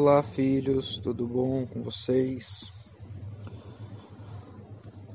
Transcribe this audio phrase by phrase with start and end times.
[0.00, 2.60] Olá, filhos, tudo bom com vocês?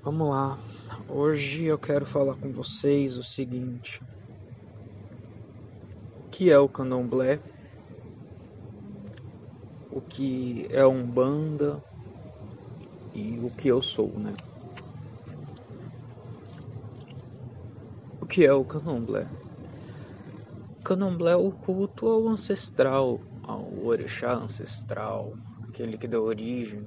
[0.04, 0.60] Vamos lá.
[1.08, 4.02] Hoje eu quero falar com vocês o seguinte:
[6.20, 7.40] o que é o candomblé?
[9.90, 11.82] O que é umbanda
[13.16, 14.34] e o que eu sou, né?
[18.20, 19.26] O que é o candomblé?
[20.84, 25.34] Candomblé é o culto ao ancestral, ao orixá ancestral,
[25.68, 26.86] aquele que deu origem.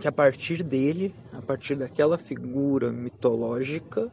[0.00, 4.10] Que a partir dele, a partir daquela figura mitológica,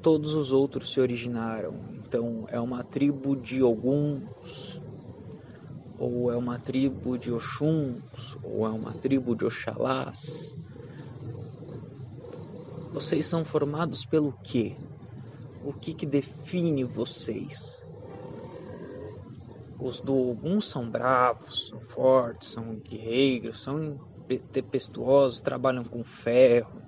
[0.00, 1.74] todos os outros se originaram.
[1.94, 4.80] Então é uma tribo de Oguns,
[5.98, 10.54] ou é uma tribo de Oxuns, ou é uma tribo de Oxalás
[12.92, 14.76] vocês são formados pelo quê?
[15.64, 17.82] O que, que define vocês?
[19.78, 23.98] Os do Ogum são bravos, são fortes, são guerreiros, são
[24.52, 26.82] tempestuosos, trabalham com ferro.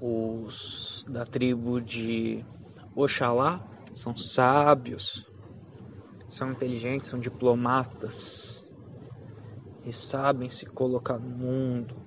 [0.00, 2.44] Os da tribo de
[2.94, 5.26] Oxalá são sábios,
[6.28, 8.64] são inteligentes, são diplomatas,
[9.86, 12.05] e sabem se colocar no mundo.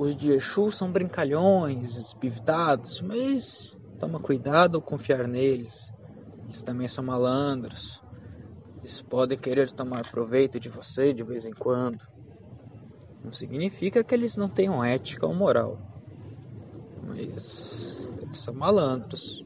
[0.00, 5.92] Os de Exu são brincalhões, espivitados, mas toma cuidado ao confiar neles.
[6.44, 8.02] Eles também são malandros.
[8.78, 11.98] Eles podem querer tomar proveito de você de vez em quando.
[13.22, 15.78] Não significa que eles não tenham ética ou moral.
[17.06, 19.44] Mas eles são malandros.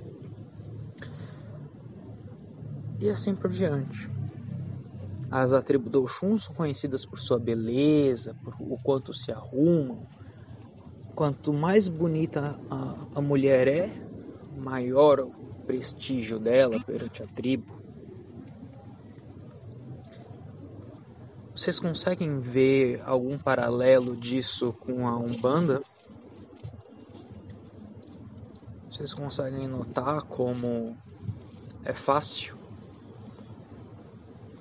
[3.00, 4.08] E assim por diante.
[5.28, 10.06] As da tribo do Oxum são conhecidas por sua beleza, por o quanto se arrumam.
[11.14, 13.90] Quanto mais bonita a, a mulher é,
[14.56, 15.32] maior o
[15.64, 17.72] prestígio dela perante a tribo.
[21.54, 25.80] Vocês conseguem ver algum paralelo disso com a Umbanda?
[28.90, 30.96] Vocês conseguem notar como
[31.84, 32.56] é fácil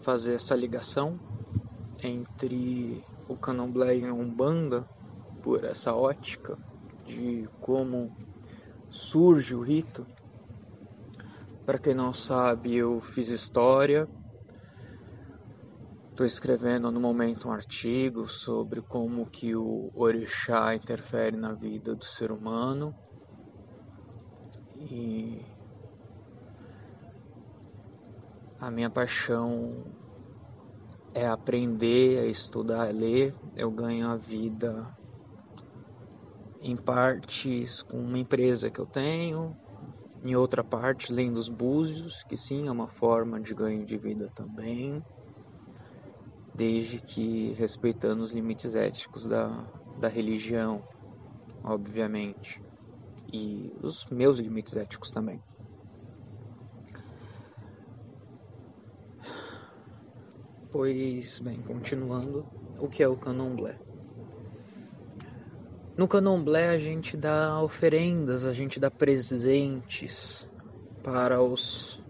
[0.01, 1.19] fazer essa ligação
[2.03, 4.85] entre o candomblé e a umbanda
[5.43, 6.57] por essa ótica
[7.05, 8.09] de como
[8.89, 10.07] surge o rito.
[11.65, 14.07] Para quem não sabe, eu fiz história.
[16.09, 22.05] Estou escrevendo no momento um artigo sobre como que o orixá interfere na vida do
[22.05, 22.95] ser humano.
[24.77, 25.41] E
[28.59, 29.83] a minha paixão
[31.13, 33.35] é aprender a estudar, a ler.
[33.55, 35.02] Eu ganho a vida
[36.63, 39.53] em partes com uma empresa que eu tenho,
[40.23, 44.31] em outra parte lendo os búzios, que sim é uma forma de ganho de vida
[44.33, 45.03] também,
[46.53, 50.81] desde que respeitando os limites éticos da, da religião,
[51.61, 52.61] obviamente,
[53.33, 55.41] e os meus limites éticos também.
[60.71, 62.45] Pois bem, continuando,
[62.79, 63.77] o que é o candomblé?
[65.95, 70.47] No candomblé a gente dá oferendas, a gente dá presentes
[71.03, 72.01] para os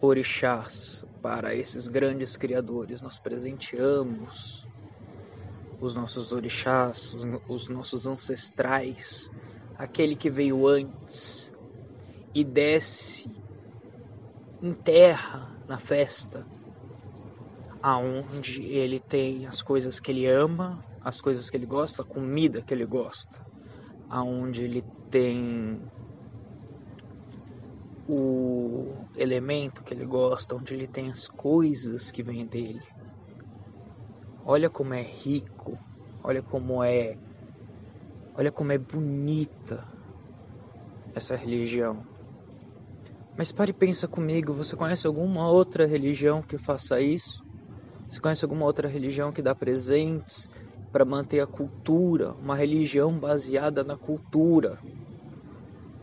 [0.00, 3.02] orixás, para esses grandes criadores.
[3.02, 4.68] Nós presenteamos
[5.80, 9.28] os nossos orixás, os, os nossos ancestrais,
[9.76, 11.52] aquele que veio antes
[12.32, 13.28] e desce,
[14.62, 16.46] enterra na festa
[17.82, 22.62] aonde ele tem as coisas que ele ama, as coisas que ele gosta, a comida
[22.62, 23.38] que ele gosta,
[24.08, 25.78] aonde ele tem
[28.08, 32.82] o elemento que ele gosta, onde ele tem as coisas que vêm dele.
[34.46, 35.78] Olha como é rico,
[36.22, 37.14] olha como é
[38.36, 39.86] olha como é bonita
[41.14, 42.02] essa religião.
[43.36, 47.42] Mas pare e pensa comigo, você conhece alguma outra religião que faça isso?
[48.08, 50.46] Você conhece alguma outra religião que dá presentes
[50.94, 54.78] para manter a cultura, uma religião baseada na cultura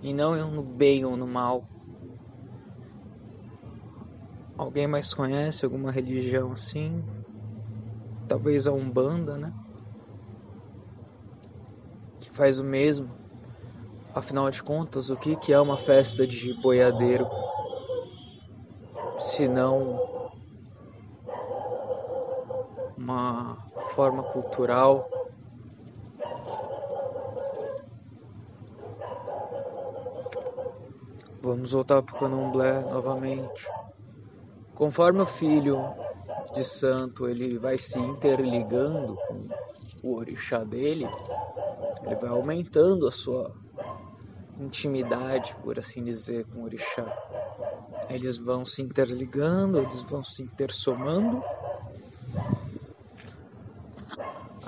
[0.04, 1.66] e não no bem ou no mal?
[4.58, 7.02] Alguém mais conhece alguma religião assim?
[8.28, 9.54] Talvez a Umbanda, né?
[12.20, 13.16] Que faz o mesmo.
[14.14, 17.30] Afinal de contas, o que é uma festa de boiadeiro?
[19.18, 20.30] Se não
[22.98, 25.10] uma forma cultural
[31.44, 33.68] Vamos voltar para o candomblé novamente.
[34.76, 35.84] Conforme o filho
[36.54, 39.48] de santo ele vai se interligando com
[40.04, 41.10] o orixá dele,
[42.04, 43.52] ele vai aumentando a sua
[44.60, 47.12] intimidade, por assim dizer, com o orixá.
[48.08, 51.44] Eles vão se interligando, eles vão se intersomando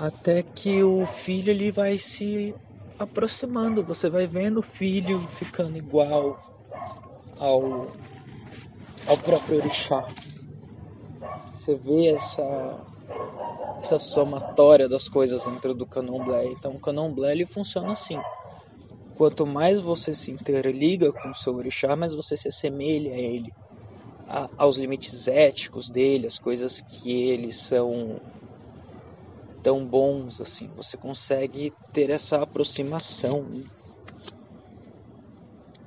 [0.06, 2.54] até que o filho ele vai se
[2.98, 6.40] aproximando, você vai vendo o filho ficando igual
[7.38, 7.88] ao,
[9.06, 10.06] ao próprio orixá.
[11.54, 12.84] Você vê essa,
[13.78, 16.46] essa somatória das coisas dentro do candomblé.
[16.46, 18.20] Então o candomblé ele funciona assim.
[19.16, 23.52] Quanto mais você se interliga com o seu orixá, mais você se assemelha a ele,
[24.26, 28.20] a, aos limites éticos dele, as coisas que eles são
[29.64, 30.68] tão bons assim.
[30.76, 33.50] Você consegue ter essa aproximação.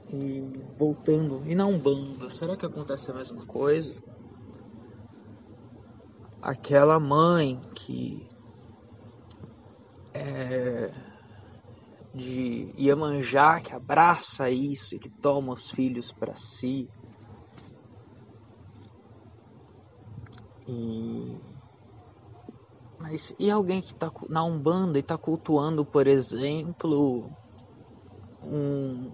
[0.09, 3.93] E voltando, e na Umbanda, será que acontece a mesma coisa?
[6.41, 8.25] Aquela mãe que
[10.13, 10.91] é
[12.15, 16.89] de Iemanjá que abraça isso e que toma os filhos para si.
[20.67, 21.56] E
[22.99, 27.29] mas e alguém que está na Umbanda e está cultuando, por exemplo,
[28.43, 29.11] um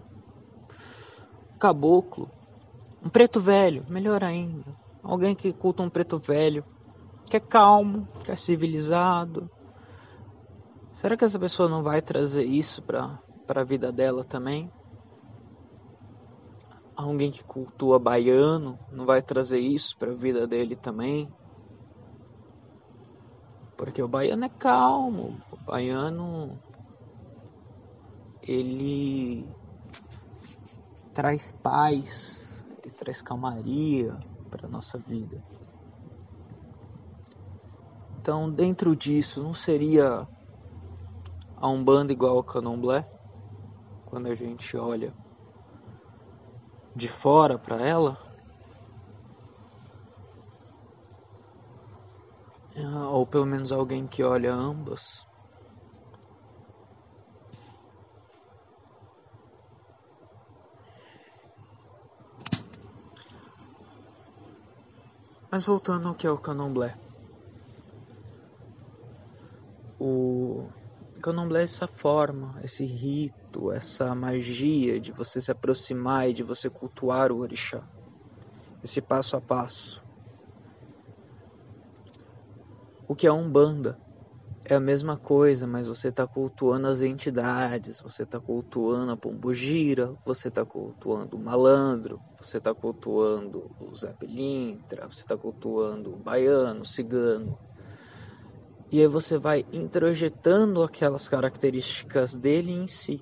[1.60, 2.30] caboclo,
[3.04, 4.76] um preto velho, melhor ainda.
[5.04, 6.64] Alguém que culta um preto velho,
[7.26, 9.50] que é calmo, que é civilizado.
[10.96, 13.20] Será que essa pessoa não vai trazer isso para
[13.50, 14.70] a vida dela também?
[16.96, 21.28] Alguém que cultua baiano não vai trazer isso para a vida dele também?
[23.84, 26.58] Porque o baiano é calmo, o baiano
[28.42, 29.54] ele
[31.14, 34.18] traz paz, ele traz calmaria
[34.50, 35.44] para nossa vida.
[38.22, 40.30] Então, dentro disso, não seria
[41.58, 43.06] a Umbanda igual ao Candomblé?
[44.06, 45.14] Quando a gente olha
[46.96, 48.33] de fora para ela?
[52.76, 55.26] Ou pelo menos alguém que olha ambas.
[65.52, 66.98] Mas voltando ao que é o candomblé.
[70.00, 70.68] O
[71.22, 76.70] candomblé é essa forma, esse rito, essa magia de você se aproximar e de você
[76.70, 77.88] cultuar o orixá.
[78.84, 80.03] Esse passo a passo.
[83.08, 83.98] O que é Umbanda?
[84.66, 90.16] É a mesma coisa, mas você está cultuando as entidades, você está cultuando a pombogira,
[90.26, 96.24] você está cultuando o malandro, você está cultuando o Zé Pelintra, você está cultuando o
[96.24, 97.60] baiano, o cigano.
[98.90, 103.20] E aí você vai introjetando aquelas características dele em si.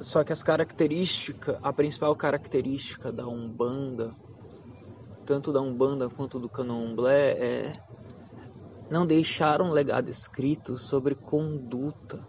[0.00, 4.12] Só que as características, a principal característica da Umbanda
[5.30, 7.72] tanto da Umbanda quanto do Candomblé, é,
[8.90, 12.26] não deixaram um legado escrito sobre conduta.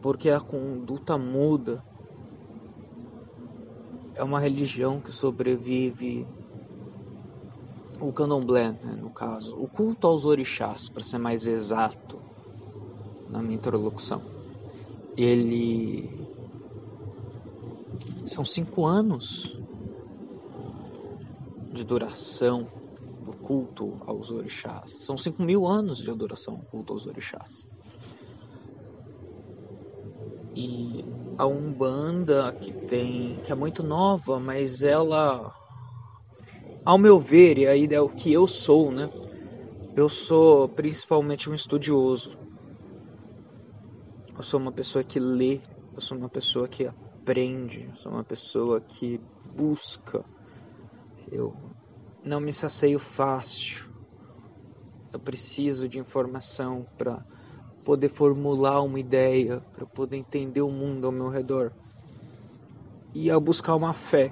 [0.00, 1.84] Porque a conduta muda.
[4.14, 6.26] É uma religião que sobrevive.
[8.00, 9.60] O candomblé, né, no caso.
[9.60, 12.18] O culto aos orixás, para ser mais exato
[13.28, 14.22] na minha introdução.
[15.18, 16.26] Ele.
[18.24, 19.58] São cinco anos
[21.78, 22.68] de duração
[23.20, 24.90] do culto aos orixás.
[25.06, 27.64] São 5 mil anos de adoração ao culto aos orixás.
[30.56, 31.04] E
[31.38, 35.52] a Umbanda que tem, que é muito nova, mas ela,
[36.84, 39.08] ao meu ver, e aí é o que eu sou, né?
[39.94, 42.36] Eu sou principalmente um estudioso.
[44.36, 45.60] Eu sou uma pessoa que lê,
[45.94, 50.24] eu sou uma pessoa que aprende, eu sou uma pessoa que busca
[51.30, 51.67] eu
[52.28, 53.88] não me sacio fácil.
[55.10, 57.24] Eu preciso de informação para
[57.82, 61.72] poder formular uma ideia, para poder entender o mundo ao meu redor.
[63.14, 64.30] E ao buscar uma fé,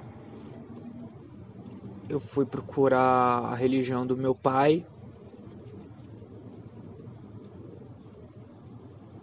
[2.07, 4.85] eu fui procurar a religião do meu pai.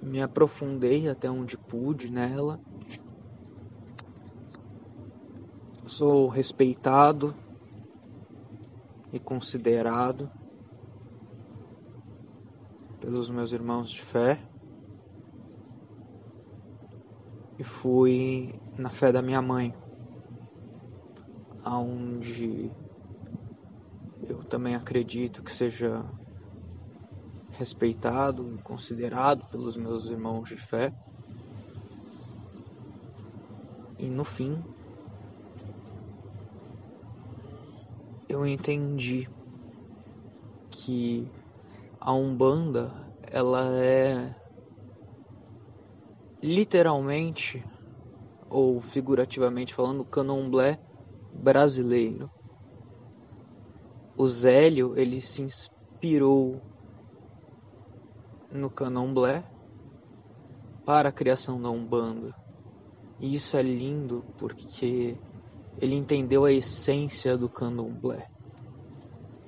[0.03, 2.61] Me aprofundei até onde pude nela.
[5.87, 7.35] Sou respeitado
[9.15, 10.31] e considerado
[13.01, 14.39] pelos meus irmãos de fé.
[17.59, 19.75] e fui na fé da minha mãe,
[21.65, 22.71] aonde
[24.29, 26.05] eu também acredito que seja
[27.53, 30.93] respeitado e considerado pelos meus irmãos de fé.
[33.99, 34.63] E no fim,
[38.35, 39.29] eu entendi
[40.69, 41.31] que
[42.01, 42.91] a Umbanda
[43.31, 44.35] ela é
[46.43, 47.65] literalmente
[48.51, 50.77] ou figurativamente falando o candomblé
[51.33, 52.29] brasileiro.
[54.19, 56.61] O Zélio ele se inspirou
[58.51, 59.45] no candomblé
[60.85, 62.35] para a criação da Umbanda.
[63.21, 65.17] E isso é lindo porque
[65.81, 68.27] ele entendeu a essência do candomblé.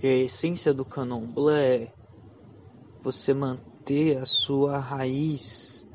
[0.03, 1.93] E a essência do candomblé é
[3.03, 5.87] você manter a sua raiz,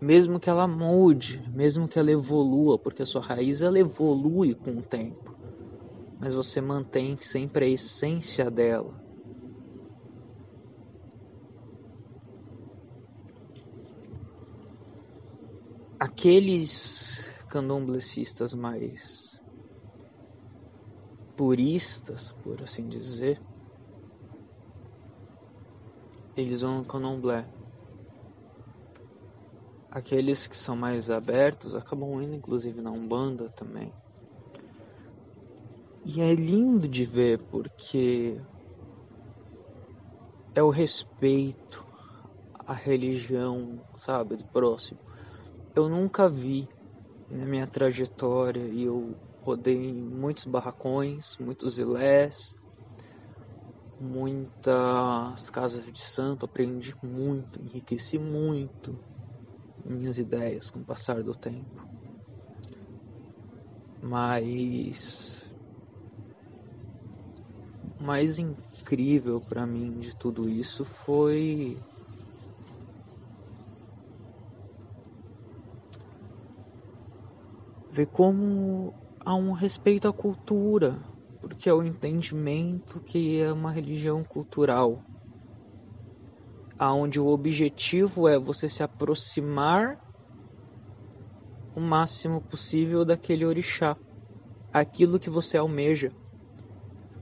[0.00, 4.78] mesmo que ela mude, mesmo que ela evolua, porque a sua raiz ela evolui com
[4.78, 5.36] o tempo,
[6.20, 9.00] mas você mantém sempre a essência dela.
[15.98, 19.38] Aqueles candomblecistas mais
[21.36, 23.38] puristas, por assim dizer,
[26.34, 27.46] eles vão no candomblé.
[29.90, 33.92] Aqueles que são mais abertos acabam indo inclusive na Umbanda também.
[36.06, 38.40] E é lindo de ver porque
[40.54, 41.84] é o respeito
[42.66, 45.00] à religião, sabe, do próximo.
[45.76, 46.66] Eu nunca vi
[47.32, 52.54] na minha trajetória e eu rodei muitos barracões, muitos ilés,
[53.98, 59.00] muitas casas de santo, aprendi muito, enriqueci muito
[59.82, 61.88] minhas ideias com o passar do tempo.
[64.02, 65.50] Mas
[67.98, 71.78] o mais incrível para mim de tudo isso foi
[77.92, 78.90] ver como
[79.22, 80.98] há um respeito à cultura,
[81.42, 84.98] porque é o entendimento que é uma religião cultural,
[86.78, 89.94] aonde o objetivo é você se aproximar
[91.76, 93.94] o máximo possível daquele orixá,
[94.72, 96.10] aquilo que você almeja.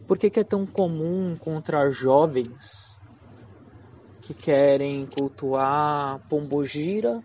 [0.06, 2.96] Por que, que é tão comum encontrar jovens
[4.22, 7.20] que querem cultuar pombogira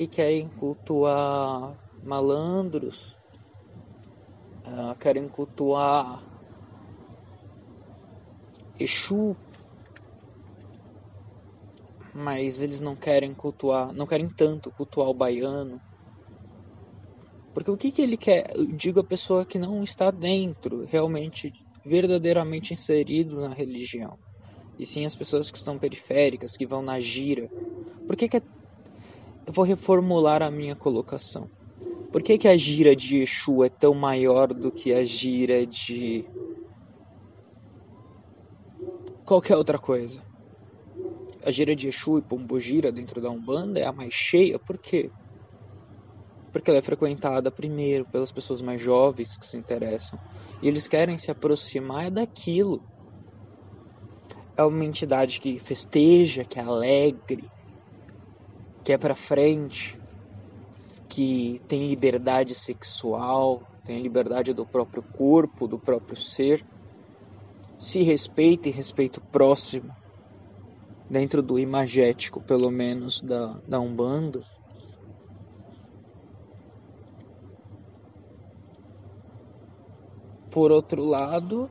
[0.00, 3.16] e querem cultuar malandros
[4.66, 6.22] uh, querem cultuar
[8.78, 9.34] Exu,
[12.14, 15.80] mas eles não querem cultuar, não querem tanto cultuar o baiano.
[17.54, 18.52] Porque o que, que ele quer?
[18.54, 21.50] Eu digo a pessoa que não está dentro, realmente,
[21.86, 24.18] verdadeiramente inserido na religião.
[24.78, 27.48] E sim as pessoas que estão periféricas, que vão na gira.
[28.06, 28.42] Por que, que é...
[29.46, 31.48] Eu vou reformular a minha colocação.
[32.16, 36.24] Por que, que a gira de Exu é tão maior do que a gira de
[39.26, 40.24] qualquer outra coisa?
[41.44, 45.10] A gira de Exu e Pombogira dentro da Umbanda é a mais cheia, por quê?
[46.50, 50.18] Porque ela é frequentada primeiro pelas pessoas mais jovens que se interessam.
[50.62, 52.82] E eles querem se aproximar daquilo.
[54.56, 57.50] É uma entidade que festeja, que é alegre,
[58.82, 60.00] que é para frente,
[61.16, 66.62] que tem liberdade sexual, tem liberdade do próprio corpo, do próprio ser,
[67.78, 69.90] se respeita e respeita o próximo,
[71.08, 74.42] dentro do imagético, pelo menos, da, da Umbanda.
[80.50, 81.70] Por outro lado,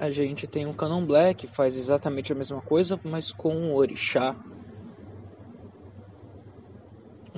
[0.00, 4.36] a gente tem o Candomblé, que faz exatamente a mesma coisa, mas com o orixá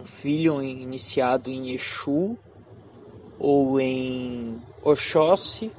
[0.08, 2.36] filho iniciado em Exu
[3.38, 5.70] ou em Oxóssi,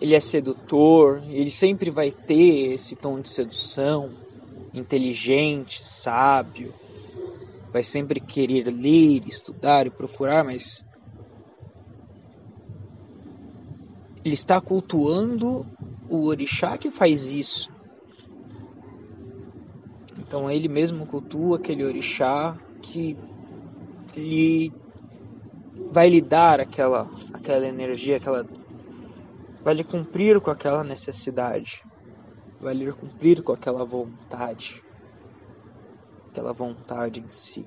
[0.00, 4.10] ele é sedutor, ele sempre vai ter esse tom de sedução,
[4.72, 6.72] inteligente, sábio,
[7.72, 10.84] vai sempre querer ler, estudar e procurar, mas
[14.24, 15.66] ele está cultuando
[16.08, 17.70] o orixá que faz isso.
[20.18, 22.58] Então ele mesmo cultua aquele orixá
[22.92, 23.16] que
[24.14, 24.72] lhe
[25.90, 28.46] vai lhe dar aquela aquela energia, aquela
[29.62, 31.82] vai lhe cumprir com aquela necessidade,
[32.60, 34.82] vai lhe cumprir com aquela vontade.
[36.30, 37.66] aquela vontade em si.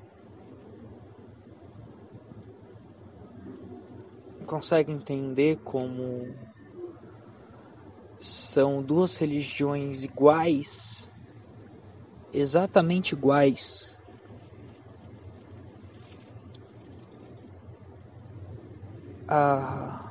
[4.46, 6.34] Consegue entender como
[8.20, 11.10] são duas religiões iguais,
[12.34, 13.99] exatamente iguais.
[19.32, 20.10] A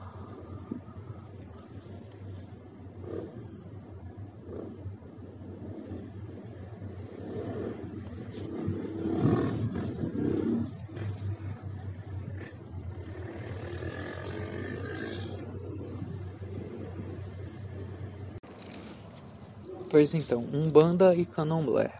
[19.91, 21.91] Pois então, Umbanda e Candomblé,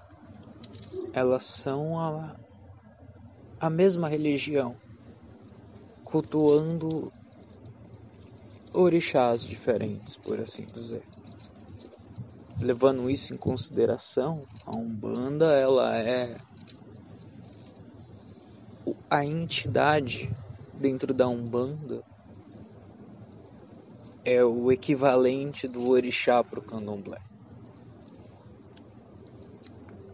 [1.13, 2.39] elas são a,
[3.59, 4.77] a mesma religião,
[6.11, 7.13] cultuando
[8.73, 11.05] orixás diferentes, por assim dizer.
[12.61, 16.35] Levando isso em consideração, a Umbanda ela é
[19.11, 20.31] a entidade
[20.73, 22.03] dentro da Umbanda
[24.25, 27.19] é o equivalente do orixá para o candomblé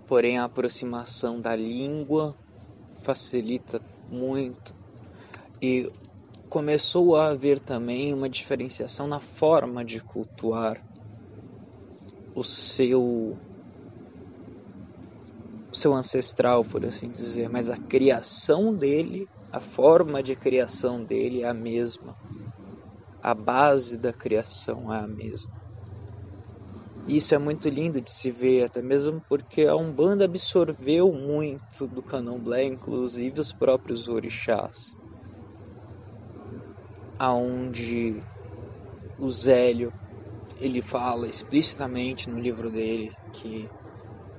[0.07, 2.37] porém a aproximação da língua
[3.03, 4.84] facilita muito
[5.65, 5.91] e
[6.49, 10.85] começou a haver também uma diferenciação na forma de cultuar
[12.35, 13.39] o seu
[15.75, 21.49] seu ancestral, por assim dizer, mas a criação dele, a forma de criação dele é
[21.49, 22.15] a mesma.
[23.23, 25.51] A base da criação é a mesma.
[27.07, 32.03] Isso é muito lindo de se ver, até mesmo porque a Umbanda absorveu muito do
[32.03, 34.97] candomblé, inclusive os próprios orixás.
[37.27, 38.23] Aonde
[39.17, 39.95] o Zélio
[40.59, 43.71] ele fala explicitamente no livro dele que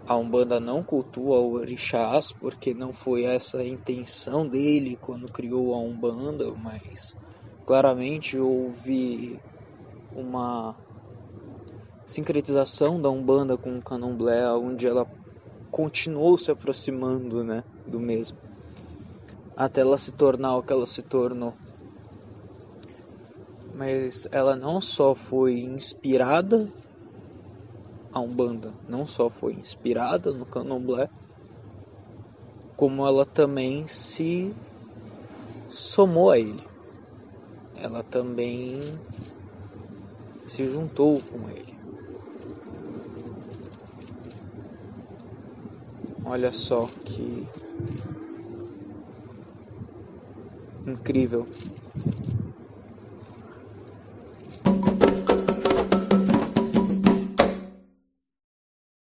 [0.06, 5.80] a Umbanda não cultua orixás porque não foi essa a intenção dele quando criou a
[5.80, 7.16] Umbanda, mas
[7.66, 9.42] claramente houve
[10.12, 10.80] uma
[12.06, 15.08] sincretização da Umbanda com o Candomblé, onde ela
[15.72, 18.38] continuou se aproximando né, do mesmo,
[19.56, 21.58] até ela se tornar o que ela se tornou.
[23.78, 26.72] Mas ela não só foi inspirada
[28.10, 31.10] a Umbanda, não só foi inspirada no Candomblé,
[32.78, 34.56] como ela também se
[35.68, 36.64] somou a ele.
[37.76, 38.98] Ela também
[40.48, 41.76] se juntou com ele.
[46.24, 47.46] Olha só que
[50.88, 51.46] incrível.